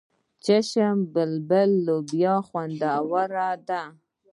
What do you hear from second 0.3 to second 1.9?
چشم بلبل